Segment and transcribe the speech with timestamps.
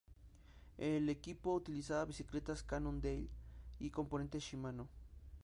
[0.79, 3.29] El equipo utilizaba bicicletas Cannondale
[3.77, 4.87] y componentes Shimano.